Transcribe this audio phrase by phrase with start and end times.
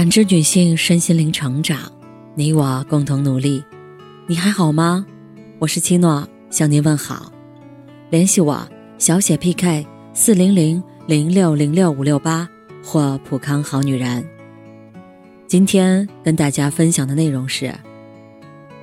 [0.00, 1.78] 感知女性身心灵成长，
[2.34, 3.62] 你我共同努力。
[4.26, 5.04] 你还好吗？
[5.58, 7.30] 我是七诺，向您问好。
[8.08, 8.66] 联系我
[8.96, 12.48] 小写 PK 四零零零六零六五六八
[12.82, 14.26] 或普康好女人。
[15.46, 17.70] 今天跟大家分享的内容是：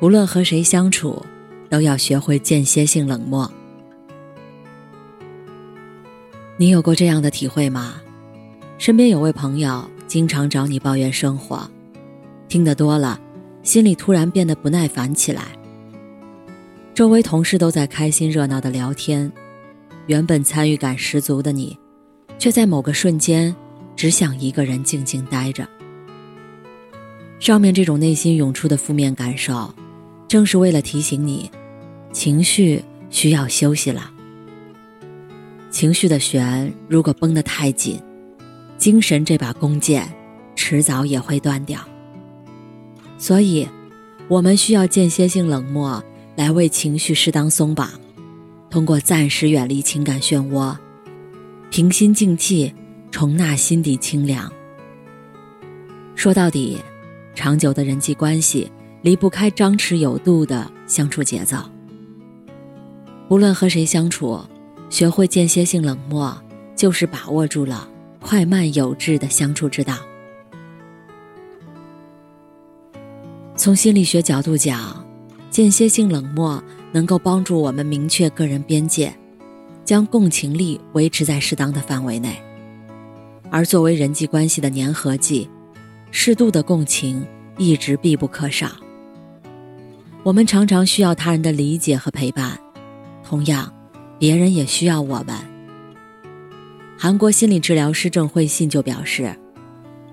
[0.00, 1.24] 无论和谁相处，
[1.70, 3.48] 都要学会间歇性冷漠。
[6.56, 8.02] 你有过这样的体会吗？
[8.78, 9.88] 身边有位朋友。
[10.06, 11.68] 经常找你抱怨生活，
[12.48, 13.18] 听得多了，
[13.62, 15.42] 心里突然变得不耐烦起来。
[16.94, 19.30] 周围同事都在开心热闹的聊天，
[20.06, 21.76] 原本参与感十足的你，
[22.38, 23.54] 却在某个瞬间
[23.96, 25.66] 只想一个人静静待着。
[27.40, 29.74] 上面这种内心涌出的负面感受，
[30.28, 31.50] 正是为了提醒你，
[32.12, 34.10] 情绪需要休息了。
[35.70, 38.00] 情绪的弦如果绷得太紧。
[38.76, 40.12] 精神这把弓箭，
[40.56, 41.80] 迟早也会断掉。
[43.16, 43.68] 所以，
[44.28, 46.02] 我们需要间歇性冷漠
[46.36, 47.90] 来为情绪适当松绑，
[48.68, 50.76] 通过暂时远离情感漩涡，
[51.70, 52.74] 平心静气，
[53.10, 54.52] 重纳心底清凉。
[56.14, 56.78] 说到底，
[57.34, 58.70] 长久的人际关系
[59.02, 61.56] 离不开张弛有度的相处节奏。
[63.28, 64.40] 无论和谁相处，
[64.90, 66.36] 学会间歇性冷漠，
[66.76, 67.88] 就是把握住了。
[68.24, 69.98] 快慢有致的相处之道。
[73.54, 75.06] 从心理学角度讲，
[75.50, 79.14] 间歇性冷漠能够帮助我们明确个人边界，
[79.84, 82.34] 将共情力维持在适当的范围内。
[83.50, 85.48] 而作为人际关系的粘合剂，
[86.10, 87.24] 适度的共情
[87.58, 88.68] 一直必不可少。
[90.22, 92.58] 我们常常需要他人的理解和陪伴，
[93.22, 93.70] 同样，
[94.18, 95.53] 别人也需要我们。
[97.04, 99.30] 韩国心理治疗师郑慧信就表示，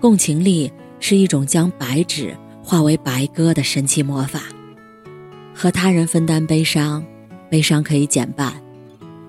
[0.00, 4.44] 共情力是一种将白纸化为白鸽的神奇魔法。
[5.54, 7.04] 和他人分担悲伤，
[7.50, 8.54] 悲伤可以减半；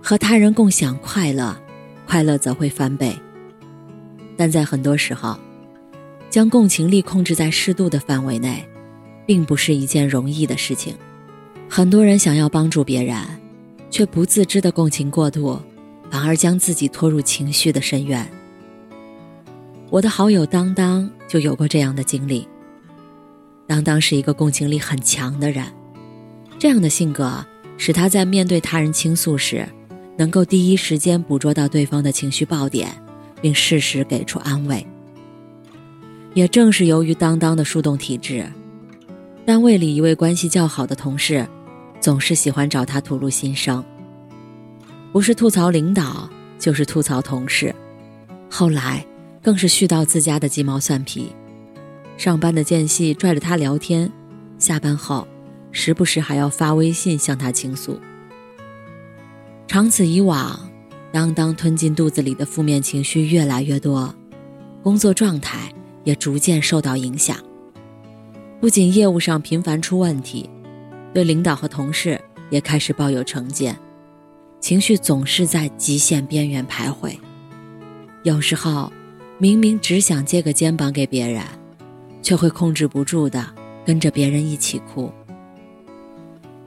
[0.00, 1.60] 和他人共享快乐，
[2.06, 3.12] 快乐则会翻倍。
[4.36, 5.36] 但在很多时候，
[6.30, 8.64] 将共情力控制在适度的范围内，
[9.26, 10.94] 并不是一件容易的事情。
[11.68, 13.16] 很多人想要帮助别人，
[13.90, 15.60] 却不自知的共情过度。
[16.10, 18.28] 反而将自己拖入情绪的深渊。
[19.88, 22.46] 我的好友当当就有过这样的经历。
[23.66, 25.64] 当当是一个共情力很强的人，
[26.58, 27.44] 这样的性格
[27.78, 29.66] 使他在面对他人倾诉时，
[30.16, 32.90] 能够第一时间捕捉到对方的情绪爆点，
[33.40, 34.84] 并适时给出安慰。
[36.34, 38.44] 也正是由于当当的树洞体质，
[39.44, 41.46] 单位里一位关系较好的同事，
[42.00, 43.84] 总是喜欢找他吐露心声。
[45.12, 47.74] 不是吐槽领导，就是吐槽同事，
[48.48, 49.04] 后来
[49.42, 51.32] 更是絮叨自家的鸡毛蒜皮。
[52.16, 54.10] 上班的间隙拽着他聊天，
[54.58, 55.26] 下班后
[55.72, 57.98] 时不时还要发微信向他倾诉。
[59.66, 60.70] 长此以往，
[61.10, 64.14] 当当吞进肚子里的负面情绪越来越多，
[64.82, 65.72] 工作状态
[66.04, 67.36] 也逐渐受到影响。
[68.60, 70.48] 不仅业务上频繁出问题，
[71.12, 72.20] 对领导和同事
[72.50, 73.76] 也开始抱有成见。
[74.70, 77.18] 情绪总是在极限边缘徘徊，
[78.22, 78.88] 有时候
[79.36, 81.42] 明明只想借个肩膀给别人，
[82.22, 83.44] 却会控制不住的
[83.84, 85.10] 跟着别人一起哭。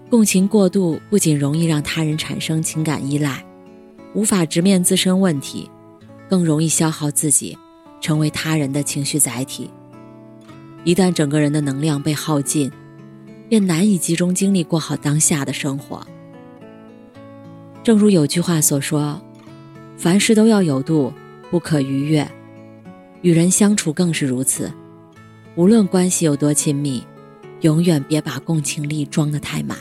[0.09, 3.41] 共情过度不仅容易让他人产生情感依赖，
[4.13, 5.71] 无法直面自身问题，
[6.29, 7.57] 更容易消耗自己，
[8.01, 9.71] 成为他人的情绪载体。
[10.83, 12.69] 一旦整个人的能量被耗尽，
[13.47, 16.05] 便难以集中精力过好当下的生活。
[17.83, 19.21] 正如有句话所说
[19.97, 21.13] ：“凡事都要有度，
[21.51, 22.25] 不可逾越。
[23.21, 24.71] 与人相处更是如此。
[25.55, 27.03] 无论关系有多亲密，
[27.59, 29.77] 永远别把共情力装得太满。”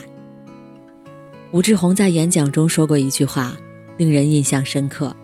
[1.51, 3.55] 武志红在演讲中说过一句话，
[3.95, 5.15] 令人印象深刻：“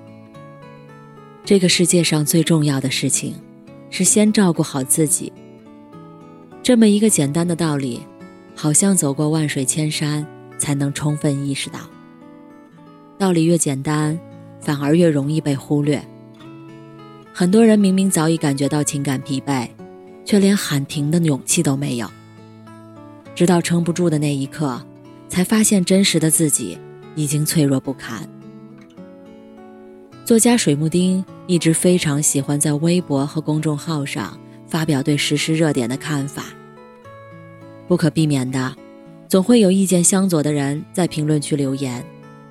[1.44, 3.36] 这个世界上最重要的事情，
[3.90, 5.34] 是先照顾好自己。”
[6.64, 8.00] 这么一个简单的道理，
[8.56, 10.26] 好像走过万水千山，
[10.58, 11.80] 才能充分意识到。
[13.20, 14.18] 道理越简单，
[14.62, 16.02] 反而越容易被忽略。
[17.34, 19.68] 很多人明明早已感觉到情感疲惫，
[20.24, 22.10] 却连喊停的勇气都没有。
[23.36, 24.82] 直到撑不住的那一刻，
[25.28, 26.78] 才发现真实的自己
[27.14, 28.26] 已经脆弱不堪。
[30.24, 36.46] 作家水木丁一直非常喜欢在微博和公众号上发表对时事热点的看法。
[37.86, 38.74] 不可避免的，
[39.28, 42.02] 总会有意见相左的人在评论区留言。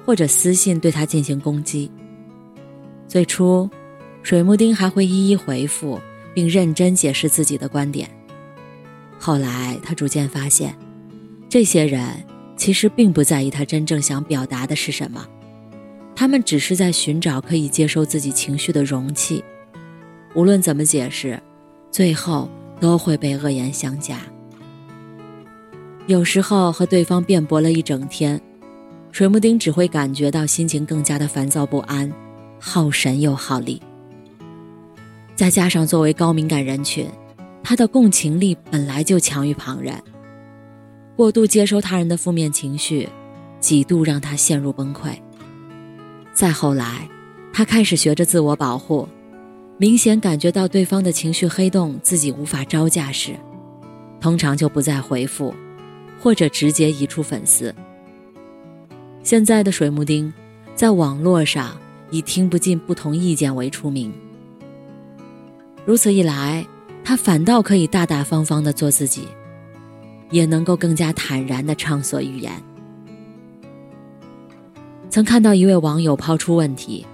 [0.09, 1.91] 或者私信对他进行攻击。
[3.07, 3.69] 最初，
[4.23, 6.01] 水木丁还会一一回复，
[6.33, 8.09] 并认真解释自己的观点。
[9.19, 10.75] 后来，他逐渐发现，
[11.47, 12.25] 这些人
[12.57, 15.29] 其实并不在意他真正想表达的是什么，
[16.17, 19.45] 他们只是在寻找可以接受自己情绪的容器。
[20.35, 21.39] 无论怎么解释，
[21.91, 22.49] 最后
[22.81, 24.19] 都会被恶言相加。
[26.07, 28.41] 有时候和对方辩驳了一整天，
[29.11, 32.13] 水木丁只会感觉到心情更加的烦躁不安，
[32.61, 33.83] 耗神又耗力。
[35.35, 37.09] 再加上作为高敏感人群，
[37.63, 39.95] 他的共情力本来就强于旁人，
[41.17, 43.09] 过度接收他人的负面情绪，
[43.59, 45.11] 几度让他陷入崩溃。
[46.33, 47.09] 再后来，
[47.53, 49.09] 他开始学着自我保护，
[49.79, 53.35] 明显感觉到对方的情绪黑洞自己无法招架时，
[54.21, 55.55] 通常就不再回复。
[56.21, 57.73] 或者直接移出粉丝。
[59.23, 60.33] 现在的水木丁，
[60.75, 61.77] 在网络上
[62.11, 64.13] 以听不进不同意见为出名。
[65.85, 66.67] 如此一来，
[67.05, 69.29] 他反倒可以大大方方的做自己，
[70.31, 72.53] 也能够更加坦然的畅所欲言。
[75.11, 77.07] 曾看到一位网友抛出问题：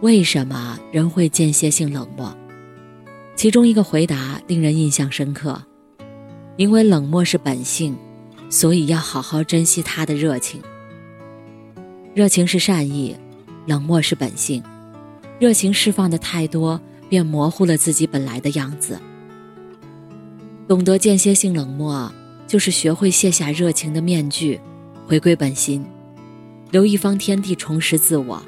[0.00, 2.34] 为什么人会间歇性冷漠？
[3.36, 5.62] 其中一个回答令人印象深刻，
[6.56, 7.96] 因为冷漠是本性。
[8.52, 10.60] 所以要好好珍惜他的热情。
[12.12, 13.16] 热情是善意，
[13.66, 14.62] 冷漠是本性。
[15.38, 18.98] 热情释放的太多，便模糊了自己本来的样子。
[20.66, 22.12] 懂得间歇性冷漠，
[22.48, 24.60] 就是学会卸下热情的面具，
[25.06, 25.84] 回归本心，
[26.72, 28.42] 留一方天地，重拾自我。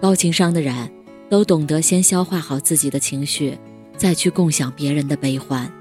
[0.00, 0.90] 高情商的人，
[1.30, 3.56] 都懂得先消化好自己的情绪，
[3.96, 5.72] 再去共享别人的悲欢。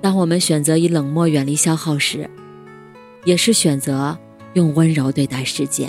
[0.00, 2.28] 当我们选择以冷漠远离消耗时，
[3.24, 4.18] 也是选择
[4.58, 5.88] 用温柔对待世界。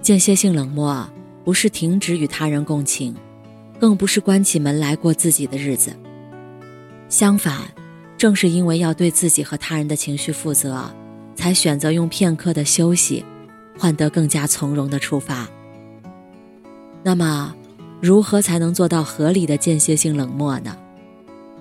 [0.00, 1.08] 间歇性冷漠
[1.44, 3.12] 不是停止与他人共情，
[3.80, 5.92] 更不是关起门来过自己的日子。
[7.08, 7.62] 相反，
[8.16, 10.88] 正是因为要对自己和他人的情绪负责，
[11.34, 13.24] 才选择用片刻的休息，
[13.76, 15.48] 换得更加从容的出发。
[17.02, 17.54] 那么。
[18.02, 20.76] 如何才能做到合理的间歇性冷漠呢？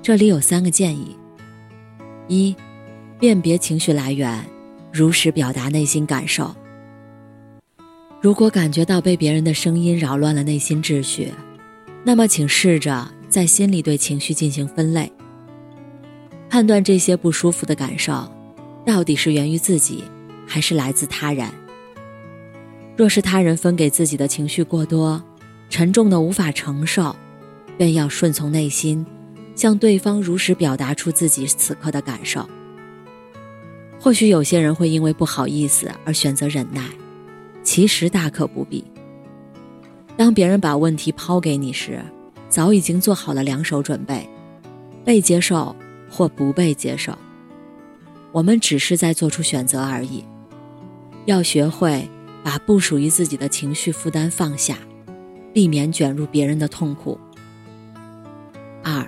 [0.01, 1.15] 这里有三个建议：
[2.27, 2.53] 一、
[3.23, 4.45] 辨别情绪来源，
[4.91, 6.53] 如实表达内心感受。
[8.21, 11.31] 如果感觉到被别人的声音扰乱了内心秩序，
[12.03, 15.09] 那么请试着在心里对情绪进行分类，
[16.49, 18.29] 判断这些不舒服的感受
[18.85, 20.03] 到底是源于自己，
[20.45, 21.49] 还是来自他人。
[22.97, 25.23] 若是他人分给自己的情绪过多，
[25.69, 27.15] 沉重的无法承受，
[27.77, 29.05] 便要顺从内心，
[29.55, 32.45] 向对方如实表达出自己此刻的感受。
[34.03, 36.83] 或许有些人会因为不好意思而选择忍耐，
[37.63, 38.83] 其实大可不必。
[40.17, 42.01] 当别人把问题抛给你时，
[42.49, 44.29] 早已经做好了两手准备，
[45.05, 45.73] 被接受
[46.09, 47.17] 或不被接受，
[48.33, 50.21] 我们只是在做出选择而已。
[51.23, 52.05] 要学会
[52.43, 54.77] 把不属于自己的情绪负担放下。
[55.53, 57.17] 避免卷入别人的痛苦。
[58.83, 59.07] 二，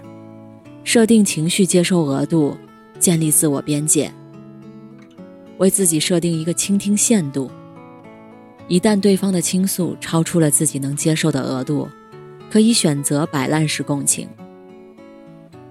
[0.83, 2.55] 设定情绪接受额度，
[2.99, 4.09] 建立自我边界。
[5.57, 7.49] 为自己设定一个倾听限度，
[8.67, 11.87] 一旦对方的倾诉超出了自己能接受的额度，
[12.49, 14.27] 可以选择摆烂式共情，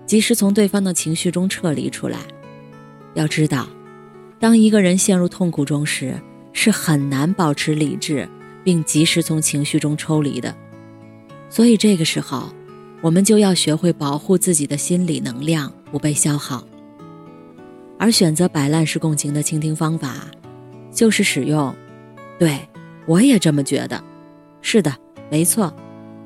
[0.06, 2.18] 及时从对方的情绪中撤离出来。
[3.14, 3.68] 要知道，
[4.38, 6.14] 当一个人陷入痛苦中时，
[6.52, 8.28] 是很难保持理智，
[8.62, 10.54] 并及时从情绪中抽离的。
[11.50, 12.52] 所以这个时候，
[13.00, 16.66] 我们就要学会保护自己的心理能量不被消耗。
[17.98, 20.26] 而选择摆烂式共情的倾听方法，
[20.90, 21.74] 就是使用
[22.38, 22.58] “对
[23.06, 24.02] 我也这么觉得
[24.60, 24.94] ”“是的，
[25.30, 25.74] 没错”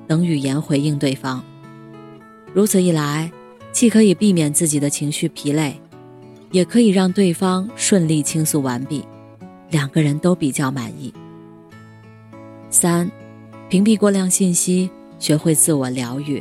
[0.07, 1.45] 等语言回应对方。
[2.55, 3.31] 如此一来，
[3.73, 5.81] 既可以避免自己的情绪疲累，
[6.51, 9.05] 也可以让对方顺利倾诉完毕，
[9.71, 11.13] 两个人都比较满意。
[12.71, 13.11] 三，
[13.69, 14.91] 屏蔽过量信息。
[15.21, 16.41] 学会自我疗愈，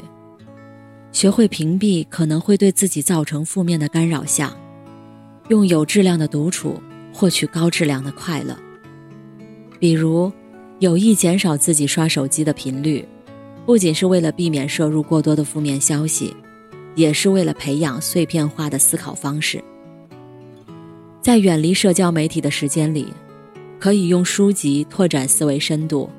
[1.12, 4.56] 学会屏蔽可能会对自己造成负面的干扰项，
[5.50, 6.82] 用有质量的独处
[7.14, 8.58] 获取高质量的快乐。
[9.80, 10.32] 比如，
[10.80, 13.08] 有意减少自己刷手机的频率，
[13.66, 16.36] 不仅是为了避免摄入过多的负面消息，
[16.96, 19.64] 也是为了培养碎片化的思考方式。
[21.22, 23.14] 在远离社交媒体的时间里，
[23.80, 26.10] 可以用书籍拓展思维深度。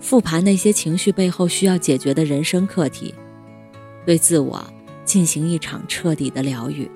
[0.00, 3.14] 复盘那些情绪背后需要解决的人生课题，
[4.04, 4.62] 对自我
[5.02, 6.90] 进行一场彻底的疗愈。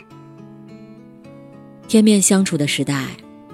[1.89, 3.07] 天面相处的时代，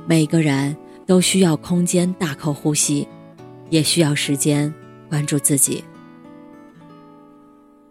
[0.08, 0.76] 每个人
[1.06, 3.06] 都需要空间大口呼吸，
[3.70, 4.74] 也需要时间
[5.08, 5.84] 关注自己。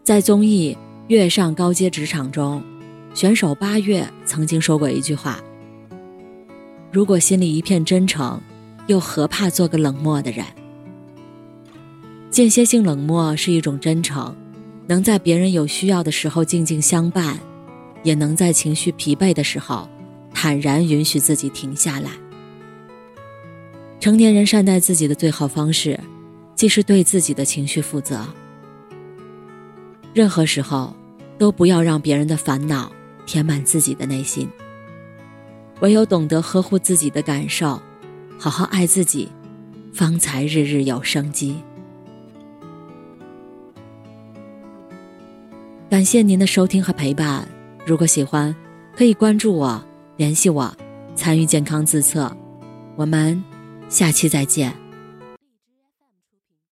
[0.04, 0.76] 在综艺
[1.08, 2.62] 《跃上高阶职场》中，
[3.14, 5.40] 选手八月曾经说过一句话
[6.92, 8.42] ：“如果心里一片真诚，
[8.88, 10.46] 又何怕做个冷漠的人？”
[12.30, 14.36] 间歇性冷漠是一种真诚，
[14.88, 17.40] 能在别人有需要的时候静静相伴，
[18.04, 19.88] 也能在情绪疲惫的时候
[20.34, 22.10] 坦然允许自己停下来。
[24.00, 26.00] 成年人善待自己的最好方式，
[26.56, 28.28] 即是对自己的情绪负责。
[30.14, 30.96] 任何时候，
[31.38, 32.92] 都不要让别人的烦恼
[33.26, 34.50] 填满自己的内心。
[35.80, 37.82] 唯有懂得呵护自己的感受，
[38.38, 39.30] 好好爱自己，
[39.94, 41.56] 方才日日有生机。
[45.90, 47.48] 感谢您的收听和陪伴。
[47.86, 48.56] 如果喜欢，
[48.96, 49.84] 可以关注我、
[50.16, 50.76] 联系我、
[51.16, 52.36] 参与健康自测。
[52.96, 53.44] 我们
[53.90, 54.83] 下期再见。